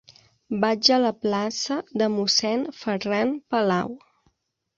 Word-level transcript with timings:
Vaig 0.61 0.87
a 0.95 0.95
la 1.03 1.11
plaça 1.25 1.77
de 2.03 2.07
Mossèn 2.15 2.65
Ferran 2.79 3.37
Palau. 3.57 3.95